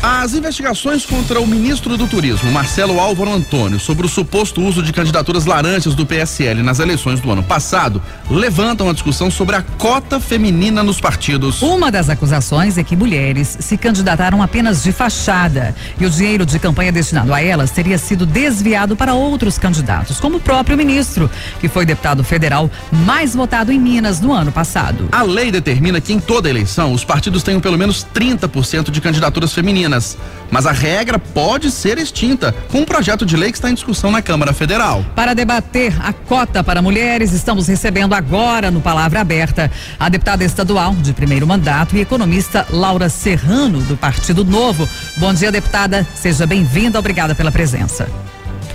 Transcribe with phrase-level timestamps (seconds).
[0.00, 4.92] As investigações contra o ministro do Turismo, Marcelo Álvaro Antônio, sobre o suposto uso de
[4.92, 8.00] candidaturas laranjas do PSL nas eleições do ano passado,
[8.30, 11.62] levantam a discussão sobre a cota feminina nos partidos.
[11.62, 16.60] Uma das acusações é que mulheres se candidataram apenas de fachada e o dinheiro de
[16.60, 21.28] campanha destinado a elas teria sido desviado para outros candidatos, como o próprio ministro,
[21.58, 25.08] que foi deputado federal mais votado em Minas no ano passado.
[25.10, 29.52] A lei determina que em toda eleição os partidos tenham pelo menos 30% de candidaturas
[29.52, 29.87] femininas
[30.50, 34.10] mas a regra pode ser extinta com um projeto de lei que está em discussão
[34.10, 35.04] na Câmara Federal.
[35.14, 40.94] Para debater a cota para mulheres, estamos recebendo agora no Palavra Aberta a deputada estadual
[40.94, 44.88] de primeiro mandato e economista Laura Serrano, do Partido Novo.
[45.16, 46.06] Bom dia, deputada.
[46.14, 46.98] Seja bem-vinda.
[46.98, 48.08] Obrigada pela presença.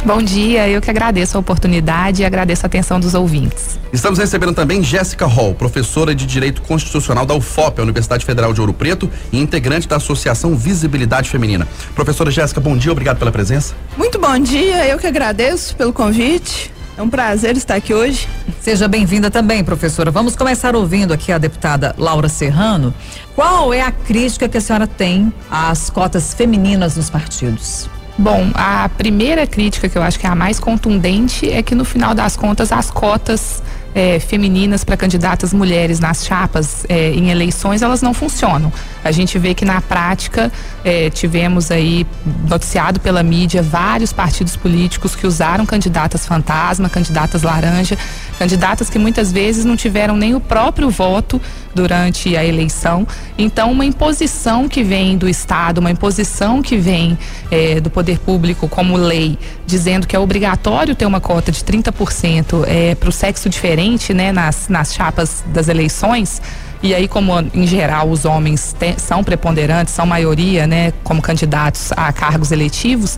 [0.06, 3.80] Bom dia, eu que agradeço a oportunidade e agradeço a atenção dos ouvintes.
[3.94, 8.60] Estamos recebendo também Jéssica Hall, professora de Direito Constitucional da UFOP, a Universidade Federal de
[8.60, 11.66] Ouro Preto, e integrante da Associação Visibilidade Feminina.
[11.96, 13.76] Professora Jéssica, bom dia, obrigado pela presença.
[13.96, 16.70] Muito bom dia, eu que agradeço pelo convite.
[16.98, 18.28] É um prazer estar aqui hoje.
[18.60, 20.12] Seja bem-vinda também, professora.
[20.12, 22.94] Vamos começar ouvindo aqui a deputada Laura Serrano.
[23.36, 27.90] Qual é a crítica que a senhora tem às cotas femininas nos partidos?
[28.18, 31.84] Bom, a primeira crítica que eu acho que é a mais contundente é que no
[31.84, 33.64] final das contas as cotas
[33.96, 38.72] é, femininas para candidatas mulheres nas chapas é, em eleições elas não funcionam.
[39.04, 40.52] A gente vê que na prática
[40.84, 42.06] é, tivemos aí
[42.48, 47.98] noticiado pela mídia vários partidos políticos que usaram candidatas fantasma, candidatas laranja,
[48.40, 51.42] candidatas que muitas vezes não tiveram nem o próprio voto
[51.74, 53.08] durante a eleição.
[53.38, 57.18] Então, uma imposição que vem do Estado, uma imposição que vem
[57.52, 62.64] é, do poder público como lei, dizendo que é obrigatório ter uma cota de 30%
[62.68, 66.42] é, para o sexo diferente né, nas, nas chapas das eleições.
[66.84, 72.12] E aí, como em geral os homens são preponderantes, são maioria, né, como candidatos a
[72.12, 73.18] cargos eletivos,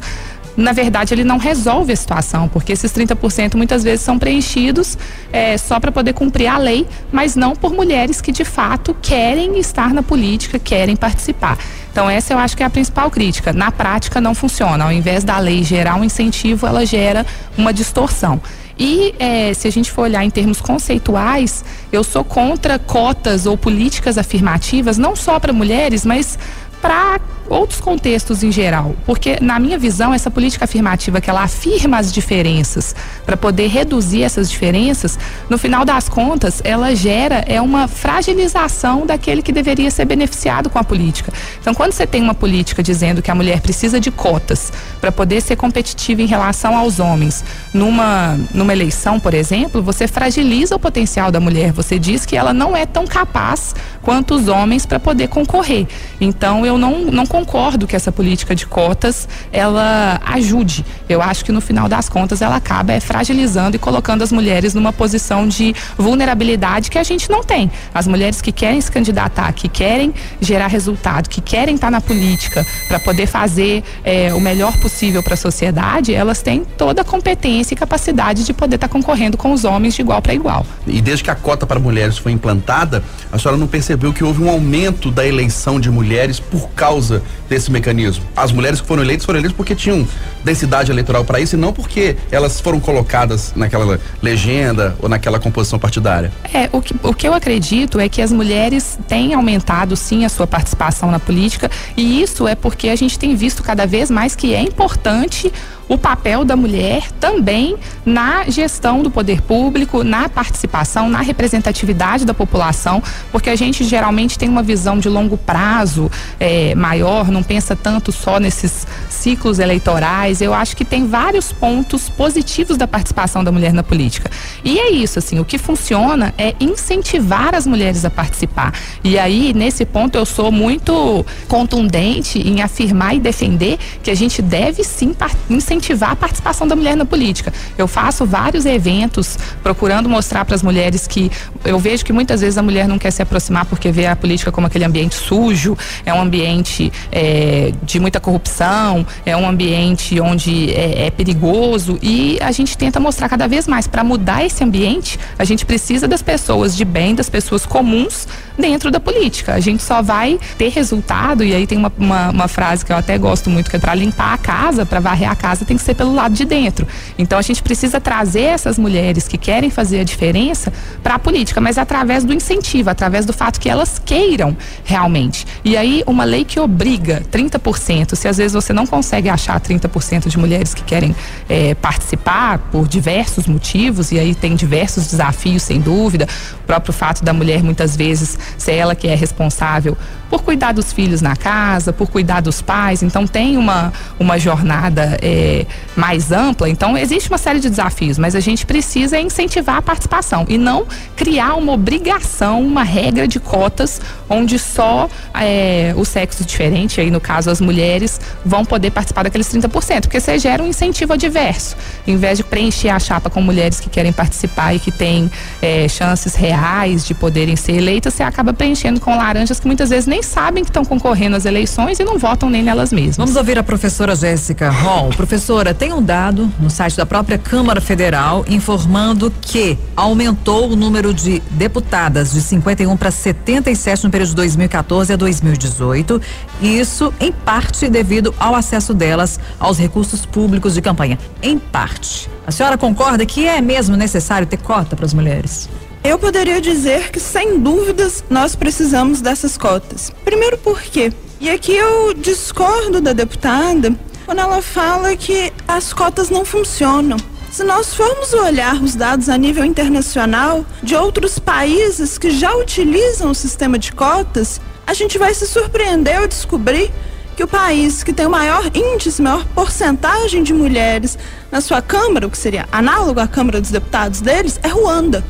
[0.55, 4.97] na verdade ele não resolve a situação, porque esses 30% muitas vezes são preenchidos
[5.31, 9.57] é, só para poder cumprir a lei, mas não por mulheres que de fato querem
[9.59, 11.57] estar na política, querem participar.
[11.91, 13.51] Então essa eu acho que é a principal crítica.
[13.51, 14.85] Na prática não funciona.
[14.85, 17.25] Ao invés da lei gerar um incentivo, ela gera
[17.57, 18.39] uma distorção.
[18.77, 23.57] E é, se a gente for olhar em termos conceituais, eu sou contra cotas ou
[23.57, 26.37] políticas afirmativas, não só para mulheres, mas
[26.81, 27.19] para
[27.49, 32.11] outros contextos em geral, porque na minha visão essa política afirmativa que ela afirma as
[32.11, 32.95] diferenças
[33.25, 35.17] para poder reduzir essas diferenças,
[35.49, 40.79] no final das contas ela gera é uma fragilização daquele que deveria ser beneficiado com
[40.79, 41.31] a política.
[41.59, 45.41] Então quando você tem uma política dizendo que a mulher precisa de cotas para poder
[45.41, 51.31] ser competitiva em relação aos homens, numa numa eleição, por exemplo, você fragiliza o potencial
[51.31, 55.27] da mulher, você diz que ela não é tão capaz quanto os homens para poder
[55.27, 55.87] concorrer.
[56.19, 60.85] Então eu não não concordo que essa política de cotas ela ajude.
[61.09, 64.73] Eu acho que no final das contas ela acaba é, fragilizando e colocando as mulheres
[64.73, 67.69] numa posição de vulnerabilidade que a gente não tem.
[67.93, 72.65] As mulheres que querem se candidatar, que querem gerar resultado, que querem estar na política
[72.87, 77.73] para poder fazer é, o melhor possível para a sociedade, elas têm toda a competência
[77.73, 80.65] e capacidade de poder estar concorrendo com os homens de igual para igual.
[80.87, 84.41] E desde que a cota para mulheres foi implantada, a senhora não percebeu que houve
[84.41, 88.23] um aumento da eleição de mulheres por causa desse mecanismo.
[88.35, 90.07] As mulheres que foram eleitas foram eleitas porque tinham
[90.43, 95.77] densidade eleitoral para isso e não porque elas foram colocadas naquela legenda ou naquela composição
[95.79, 96.31] partidária.
[96.53, 100.29] É, o que, o que eu acredito é que as mulheres têm aumentado sim a
[100.29, 104.35] sua participação na política e isso é porque a gente tem visto cada vez mais
[104.35, 105.51] que é importante
[105.87, 107.75] o papel da mulher também
[108.05, 113.01] na gestão do poder público, na participação, na representatividade da população,
[113.31, 116.09] porque a gente geralmente tem uma visão de longo prazo
[116.39, 120.41] é, maior, não pensa tanto só nesses ciclos eleitorais.
[120.41, 124.29] Eu acho que tem vários pontos positivos da participação da mulher na política.
[124.63, 128.73] E é isso, assim, o que funciona é incentivar as mulheres a participar.
[129.03, 134.41] E aí, nesse ponto, eu sou muito contundente em afirmar e defender que a gente
[134.41, 135.15] deve sim
[135.49, 137.53] incentivar incentivar a participação da mulher na política.
[137.77, 141.31] Eu faço vários eventos procurando mostrar para as mulheres que
[141.63, 144.51] eu vejo que muitas vezes a mulher não quer se aproximar porque vê a política
[144.51, 150.71] como aquele ambiente sujo, é um ambiente é, de muita corrupção, é um ambiente onde
[150.73, 155.19] é, é perigoso e a gente tenta mostrar cada vez mais para mudar esse ambiente.
[155.37, 158.27] A gente precisa das pessoas de bem, das pessoas comuns
[158.57, 159.53] dentro da política.
[159.53, 162.97] A gente só vai ter resultado, e aí tem uma, uma, uma frase que eu
[162.97, 165.83] até gosto muito, que é para limpar a casa, para varrer a casa, tem que
[165.83, 166.87] ser pelo lado de dentro.
[167.17, 170.71] Então a gente precisa trazer essas mulheres que querem fazer a diferença
[171.03, 175.45] para a política, mas através do incentivo, através do fato que elas queiram realmente.
[175.63, 180.27] E aí uma lei que obriga 30%, se às vezes você não consegue achar 30%
[180.27, 181.15] de mulheres que querem
[181.49, 186.27] é, participar por diversos motivos, e aí tem diversos desafios, sem dúvida,
[186.59, 189.97] o próprio fato da mulher muitas vezes ser ela que é responsável
[190.29, 195.17] por cuidar dos filhos na casa, por cuidar dos pais, então tem uma, uma jornada
[195.21, 195.54] é,
[195.95, 200.45] mais ampla, então existe uma série de desafios, mas a gente precisa incentivar a participação
[200.49, 200.85] e não
[201.15, 207.19] criar uma obrigação, uma regra de cotas onde só é, o sexo diferente, aí no
[207.19, 211.75] caso as mulheres, vão poder participar daqueles 30%, porque você gera um incentivo adverso.
[212.07, 215.29] Em vez de preencher a chapa com mulheres que querem participar e que têm
[215.61, 220.07] é, chances reais de poderem ser eleitas, você acaba preenchendo com laranjas que muitas vezes
[220.07, 223.17] nem sabem que estão concorrendo às eleições e não votam nem nelas mesmas.
[223.17, 225.09] Vamos ouvir a professora Jéssica Hall.
[225.09, 225.44] Professora,
[225.77, 231.39] tem um dado no site da própria Câmara Federal informando que aumentou o número de
[231.51, 236.19] deputadas de 51 para 77 no período de 2014 a 2018.
[236.63, 241.19] Isso, em parte, devido ao acesso delas aos recursos públicos de campanha.
[241.43, 242.27] Em parte.
[242.47, 245.69] A senhora concorda que é mesmo necessário ter cota para as mulheres?
[246.03, 250.11] Eu poderia dizer que, sem dúvidas, nós precisamos dessas cotas.
[250.23, 251.13] Primeiro, por quê?
[251.39, 253.93] E aqui eu discordo da deputada
[254.25, 257.17] quando ela fala que as cotas não funcionam.
[257.51, 263.31] Se nós formos olhar os dados a nível internacional de outros países que já utilizam
[263.31, 266.91] o sistema de cotas, a gente vai se surpreender ao descobrir
[267.35, 271.17] que o país que tem o maior índice, maior porcentagem de mulheres
[271.51, 275.23] na sua Câmara, o que seria análogo à Câmara dos Deputados deles, é Ruanda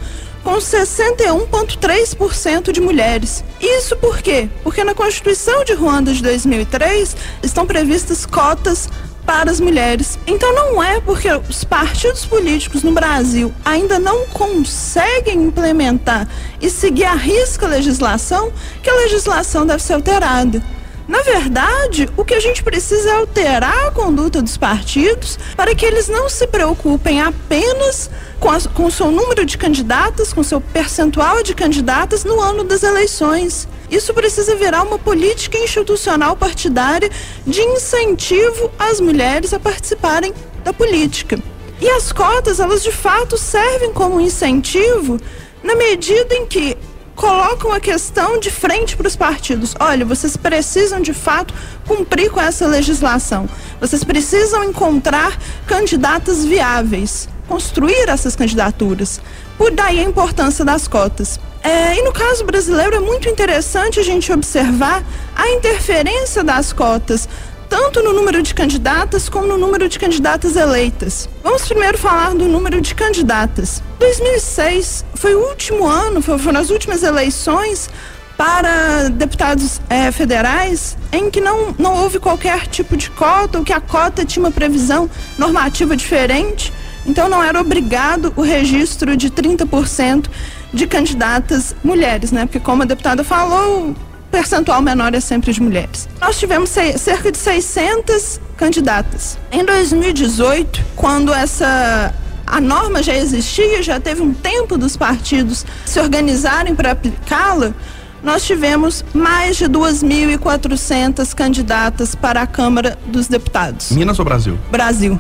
[0.46, 3.44] com 61,3% de mulheres.
[3.60, 4.48] Isso por quê?
[4.62, 8.88] Porque na Constituição de Ruanda de 2003 estão previstas cotas
[9.26, 10.20] para as mulheres.
[10.28, 16.28] Então não é porque os partidos políticos no Brasil ainda não conseguem implementar
[16.62, 18.54] e seguir a risca a legislação
[18.84, 20.62] que a legislação deve ser alterada.
[21.08, 25.86] Na verdade, o que a gente precisa é alterar a conduta dos partidos para que
[25.86, 28.10] eles não se preocupem apenas
[28.40, 32.64] com, com o seu número de candidatas, com o seu percentual de candidatas no ano
[32.64, 33.68] das eleições.
[33.90, 37.10] Isso precisa virar uma política institucional partidária
[37.46, 41.38] de incentivo às mulheres a participarem da política.
[41.80, 45.20] E as cotas, elas de fato servem como incentivo
[45.62, 46.76] na medida em que
[47.16, 49.74] colocam a questão de frente para os partidos.
[49.80, 51.54] Olha, vocês precisam de fato
[51.88, 53.50] cumprir com essa legislação.
[53.80, 59.22] Vocês precisam encontrar candidatas viáveis, construir essas candidaturas.
[59.58, 61.40] Por daí a importância das cotas.
[61.64, 65.04] É, e no caso brasileiro é muito interessante a gente observar
[65.36, 67.28] a interferência das cotas
[67.70, 71.30] tanto no número de candidatas como no número de candidatas eleitas.
[71.44, 73.82] Vamos primeiro falar do número de candidatas.
[74.00, 77.90] 2006 foi o último ano, foram as últimas eleições
[78.38, 83.74] para deputados é, federais em que não, não houve qualquer tipo de cota, ou que
[83.74, 86.72] a cota tinha uma previsão normativa diferente.
[87.06, 90.26] Então não era obrigado o registro de 30%
[90.74, 92.46] de candidatas mulheres, né?
[92.46, 93.96] Porque como a deputada falou,
[94.36, 96.10] percentual menor é sempre de mulheres.
[96.20, 99.38] Nós tivemos cerca de 600 candidatas.
[99.50, 102.14] Em 2018, quando essa
[102.46, 107.74] a norma já existia, já teve um tempo dos partidos se organizarem para aplicá-la,
[108.22, 113.92] nós tivemos mais de 2.400 candidatas para a Câmara dos Deputados.
[113.92, 114.60] Minas ou Brasil?
[114.70, 115.18] Brasil.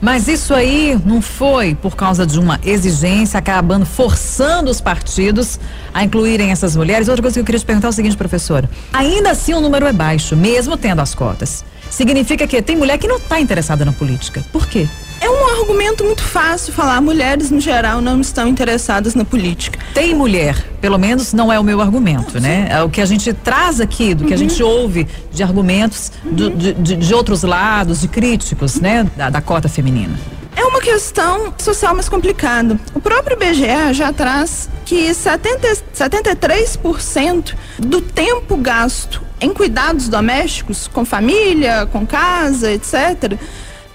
[0.00, 5.58] Mas isso aí não foi por causa de uma exigência, acabando forçando os partidos
[5.92, 7.08] a incluírem essas mulheres.
[7.08, 8.70] Outra coisa que eu queria te perguntar é o seguinte, professora.
[8.92, 11.64] Ainda assim o número é baixo, mesmo tendo as cotas.
[11.90, 14.44] Significa que tem mulher que não está interessada na política.
[14.52, 14.86] Por quê?
[15.20, 17.00] É um argumento muito fácil falar.
[17.00, 19.78] Mulheres, no geral, não estão interessadas na política.
[19.92, 22.68] Tem mulher, pelo menos não é o meu argumento, né?
[22.70, 24.34] É o que a gente traz aqui, do que uhum.
[24.34, 26.32] a gente ouve de argumentos uhum.
[26.32, 29.06] do, de, de, de, outros lados, de críticos, né?
[29.16, 30.16] Da, da cota feminina.
[30.54, 32.78] É uma questão social mais complicada.
[32.94, 41.04] O próprio IBGE já traz que 70, 73% do tempo gasto em cuidados domésticos, com
[41.04, 43.38] família, com casa, etc.,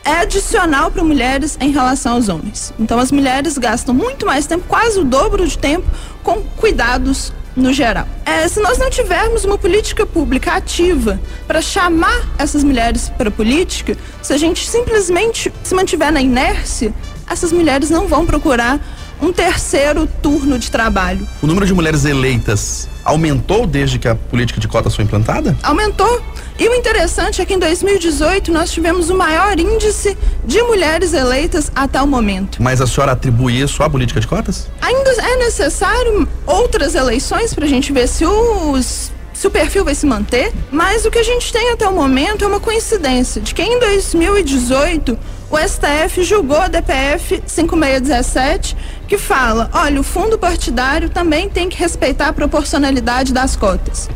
[0.06, 2.74] é adicional para mulheres em relação aos homens.
[2.80, 5.88] Então, as mulheres gastam muito mais tempo, quase o dobro de tempo,
[6.22, 8.08] com cuidados no geral.
[8.26, 13.32] É, se nós não tivermos uma política pública ativa para chamar essas mulheres para a
[13.32, 16.94] política, se a gente simplesmente se mantiver na inércia,
[17.30, 18.80] essas mulheres não vão procurar
[19.22, 21.28] um terceiro turno de trabalho.
[21.42, 25.56] O número de mulheres eleitas aumentou desde que a política de cotas foi implantada?
[25.64, 26.22] Aumentou.
[26.58, 31.72] E o interessante é que em 2018 nós tivemos o maior índice de mulheres eleitas
[31.76, 32.62] até o momento.
[32.62, 34.70] Mas a senhora atribui isso à política de cotas?
[34.82, 39.96] Ainda é necessário outras eleições para a gente ver se os se o perfil vai
[39.96, 43.54] se manter, mas o que a gente tem até o momento é uma coincidência de
[43.54, 45.18] que em 2018
[45.50, 51.78] o STF julgou a DPF 5617, que fala: olha, o fundo partidário também tem que
[51.78, 54.10] respeitar a proporcionalidade das cotas.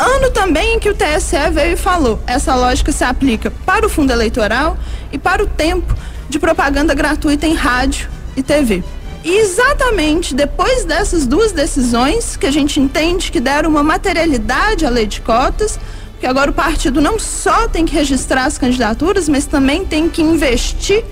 [0.00, 3.88] Ano também em que o TSE veio e falou: essa lógica se aplica para o
[3.88, 4.78] fundo eleitoral
[5.12, 5.94] e para o tempo
[6.26, 8.82] de propaganda gratuita em rádio e TV.
[9.22, 14.88] E exatamente depois dessas duas decisões, que a gente entende que deram uma materialidade à
[14.88, 15.78] lei de cotas,
[16.18, 20.22] que agora o partido não só tem que registrar as candidaturas, mas também tem que
[20.22, 21.04] investir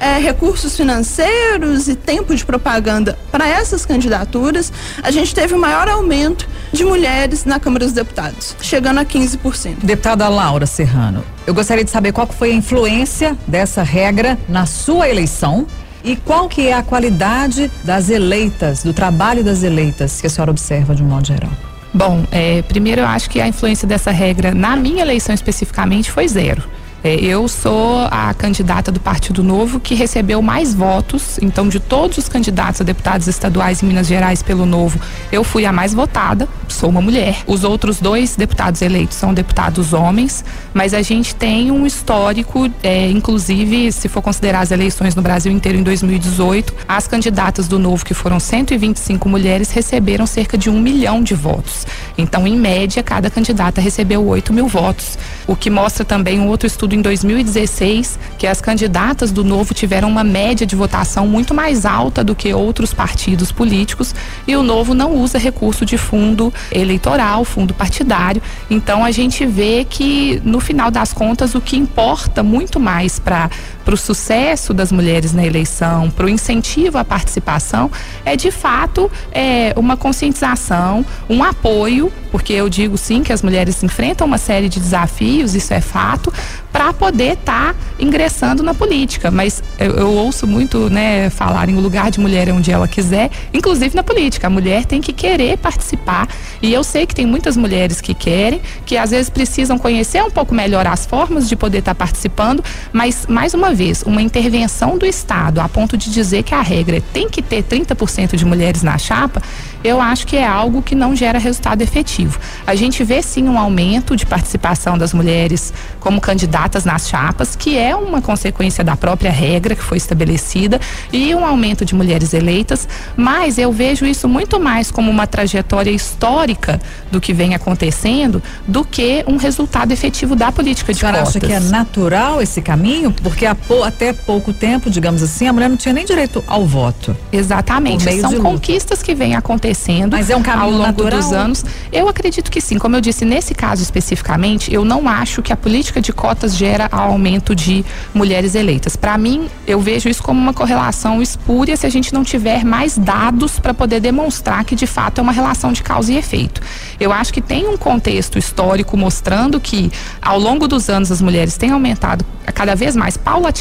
[0.00, 5.88] é, recursos financeiros e tempo de propaganda para essas candidaturas, a gente teve o maior
[5.88, 9.76] aumento de mulheres na Câmara dos Deputados, chegando a 15%.
[9.82, 15.08] Deputada Laura Serrano, eu gostaria de saber qual foi a influência dessa regra na sua
[15.08, 15.66] eleição
[16.02, 20.50] e qual que é a qualidade das eleitas, do trabalho das eleitas que a senhora
[20.50, 21.50] observa de um modo geral?
[21.94, 26.26] Bom, é, primeiro eu acho que a influência dessa regra na minha eleição especificamente foi
[26.26, 26.62] zero.
[27.04, 31.36] É, eu sou a candidata do Partido Novo que recebeu mais votos.
[31.42, 35.00] Então, de todos os candidatos a deputados estaduais em Minas Gerais pelo Novo,
[35.32, 36.48] eu fui a mais votada.
[36.68, 37.42] Sou uma mulher.
[37.46, 43.10] Os outros dois deputados eleitos são deputados homens, mas a gente tem um histórico, é,
[43.10, 48.04] inclusive, se for considerar as eleições no Brasil inteiro em 2018, as candidatas do Novo,
[48.04, 51.84] que foram 125 mulheres, receberam cerca de um milhão de votos.
[52.16, 55.18] Então, em média, cada candidata recebeu 8 mil votos.
[55.46, 60.08] O que mostra também um outro estudo em 2016 que as candidatas do Novo tiveram
[60.08, 64.14] uma média de votação muito mais alta do que outros partidos políticos
[64.46, 68.42] e o Novo não usa recurso de fundo eleitoral, fundo partidário.
[68.70, 73.50] Então a gente vê que no final das contas o que importa muito mais para
[73.84, 77.90] para o sucesso das mulheres na eleição, para o incentivo à participação,
[78.24, 83.82] é de fato é, uma conscientização, um apoio, porque eu digo sim que as mulheres
[83.82, 86.32] enfrentam uma série de desafios, isso é fato,
[86.72, 89.30] para poder estar tá ingressando na política.
[89.30, 92.88] Mas eu, eu, ouço muito né, falar em o lugar de mulher é onde ela
[92.88, 94.46] quiser, inclusive na política.
[94.46, 96.26] A mulher tem que querer participar.
[96.62, 100.30] E eu sei que tem muitas mulheres que querem, que às vezes precisam conhecer um
[100.30, 104.98] pouco melhor as formas de poder estar tá participando, mas mais uma vez, uma intervenção
[104.98, 108.82] do Estado a ponto de dizer que a regra tem que ter 30% de mulheres
[108.82, 109.42] na chapa,
[109.84, 112.38] eu acho que é algo que não gera resultado efetivo.
[112.66, 117.76] A gente vê sim um aumento de participação das mulheres como candidatas nas chapas, que
[117.76, 120.80] é uma consequência da própria regra que foi estabelecida,
[121.12, 125.90] e um aumento de mulheres eleitas, mas eu vejo isso muito mais como uma trajetória
[125.90, 131.28] histórica do que vem acontecendo do que um resultado efetivo da política de cotas.
[131.28, 133.12] acha que é natural esse caminho?
[133.12, 133.46] Porque
[133.84, 137.16] até pouco tempo, digamos assim, a mulher não tinha nem direito ao voto.
[137.32, 138.20] Exatamente.
[138.20, 141.20] São conquistas que vêm acontecendo Mas é um caminho ao longo natural?
[141.20, 141.64] dos anos.
[141.92, 142.78] Eu acredito que sim.
[142.78, 146.88] Como eu disse, nesse caso especificamente, eu não acho que a política de cotas gera
[146.90, 148.96] aumento de mulheres eleitas.
[148.96, 152.98] Para mim, eu vejo isso como uma correlação espúria se a gente não tiver mais
[152.98, 156.60] dados para poder demonstrar que de fato é uma relação de causa e efeito.
[156.98, 159.90] Eu acho que tem um contexto histórico mostrando que
[160.20, 163.51] ao longo dos anos as mulheres têm aumentado cada vez mais paulatinamente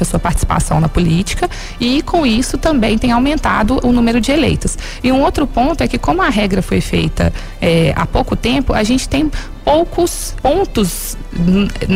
[0.00, 4.78] a sua participação na política e com isso também tem aumentado o número de eleitas.
[5.02, 8.72] E um outro ponto é que como a regra foi feita é, há pouco tempo,
[8.72, 9.30] a gente tem
[9.64, 11.16] poucos pontos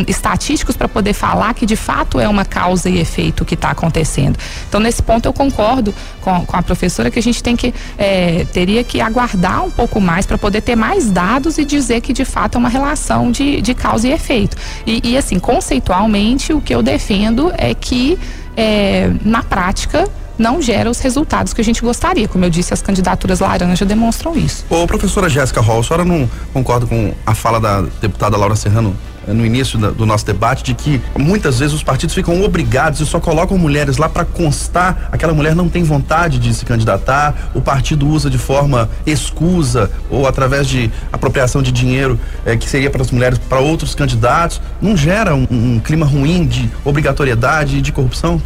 [0.07, 4.37] estatísticos para poder falar que de fato é uma causa e efeito que está acontecendo.
[4.67, 8.45] Então nesse ponto eu concordo com, com a professora que a gente tem que é,
[8.45, 12.25] teria que aguardar um pouco mais para poder ter mais dados e dizer que de
[12.25, 14.57] fato é uma relação de, de causa e efeito.
[14.85, 18.17] E, e assim conceitualmente o que eu defendo é que
[18.57, 22.27] é, na prática não gera os resultados que a gente gostaria.
[22.27, 24.65] Como eu disse, as candidaturas laranja demonstram isso.
[24.69, 28.95] Ô, professora Jéssica Hall, a senhora não concorda com a fala da deputada Laura Serrano
[29.27, 33.05] no início da, do nosso debate de que muitas vezes os partidos ficam obrigados e
[33.05, 37.61] só colocam mulheres lá para constar aquela mulher não tem vontade de se candidatar, o
[37.61, 43.01] partido usa de forma escusa ou através de apropriação de dinheiro eh, que seria para
[43.01, 47.91] as mulheres para outros candidatos, não gera um, um clima ruim de obrigatoriedade e de
[47.91, 48.41] corrupção?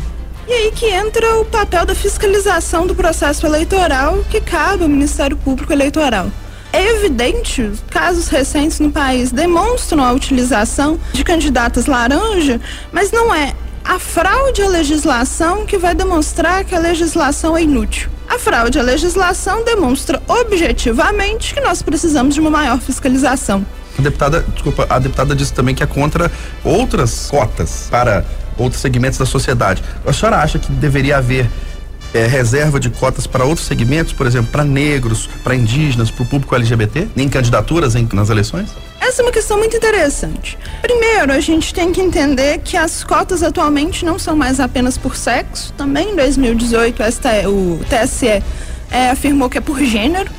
[0.48, 5.38] E aí que entra o papel da fiscalização do processo eleitoral que cabe ao Ministério
[5.38, 6.28] Público Eleitoral.
[6.72, 12.62] Evidente, casos recentes no país demonstram a utilização de candidatas laranja,
[12.92, 18.10] mas não é a fraude à legislação que vai demonstrar que a legislação é inútil.
[18.30, 23.66] A fraude à legislação demonstra objetivamente que nós precisamos de uma maior fiscalização.
[23.98, 26.32] A deputada, desculpa, a deputada disse também que é contra
[26.64, 28.24] outras cotas para
[28.56, 29.84] outros segmentos da sociedade.
[30.06, 31.50] A senhora acha que deveria haver
[32.14, 36.26] é, reserva de cotas para outros segmentos, por exemplo, para negros, para indígenas, para o
[36.26, 38.70] público LGBT, em candidaturas em, nas eleições?
[39.00, 40.58] Essa é uma questão muito interessante.
[40.82, 45.16] Primeiro, a gente tem que entender que as cotas atualmente não são mais apenas por
[45.16, 45.74] sexo.
[45.74, 48.44] Também em 2018, esta, o TSE
[48.92, 50.32] é, afirmou que é por gênero.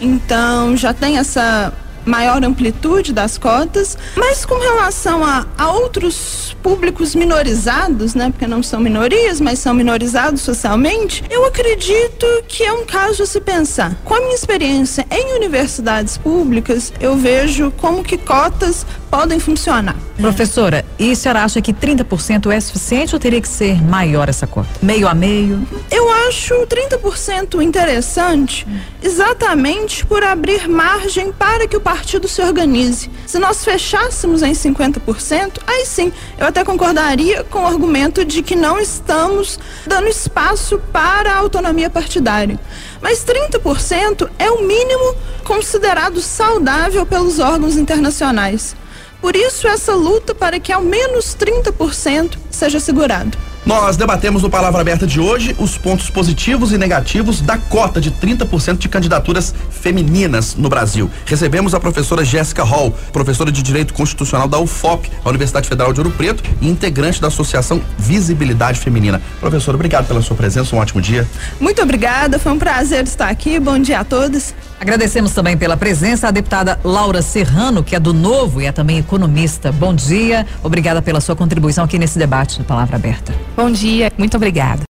[0.00, 1.72] Então já tem essa
[2.04, 8.62] maior amplitude das cotas, mas com relação a, a, outros públicos minorizados, né, porque não
[8.62, 13.96] são minorias, mas são minorizados socialmente, eu acredito que é um caso a se pensar.
[14.04, 19.96] Com a minha experiência em universidades públicas, eu vejo como que cotas podem funcionar.
[20.16, 24.46] Professora, e a senhora acha que 30% é suficiente ou teria que ser maior essa
[24.46, 24.70] cota?
[24.80, 25.66] Meio a meio?
[25.90, 28.66] Eu acho 30% interessante
[29.02, 33.10] exatamente por abrir margem para que o partido se organize.
[33.26, 38.56] Se nós fechássemos em 50%, aí sim, eu até concordaria com o argumento de que
[38.56, 42.58] não estamos dando espaço para a autonomia partidária.
[43.02, 48.74] Mas 30% é o mínimo considerado saudável pelos órgãos internacionais.
[49.20, 53.36] Por isso, essa luta para que ao menos 30% seja assegurado.
[53.64, 58.10] Nós debatemos no Palavra Aberta de hoje os pontos positivos e negativos da cota de
[58.10, 61.08] 30% de candidaturas femininas no Brasil.
[61.24, 66.00] Recebemos a professora Jéssica Hall, professora de Direito Constitucional da UFOP, a Universidade Federal de
[66.00, 69.22] Ouro Preto, e integrante da Associação Visibilidade Feminina.
[69.38, 71.28] Professora, obrigado pela sua presença, um ótimo dia.
[71.60, 73.60] Muito obrigada, foi um prazer estar aqui.
[73.60, 74.52] Bom dia a todos.
[74.80, 78.98] Agradecemos também pela presença a deputada Laura Serrano, que é do Novo e é também
[78.98, 79.70] economista.
[79.70, 83.32] Bom dia, obrigada pela sua contribuição aqui nesse debate no Palavra Aberta.
[83.54, 84.80] Bom dia, muito obrigada.